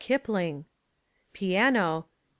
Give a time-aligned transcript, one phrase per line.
[0.01, 0.65] Kipling
[1.31, 2.09] Piano Ig.